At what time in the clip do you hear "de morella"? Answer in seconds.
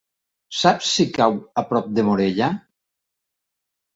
1.99-2.47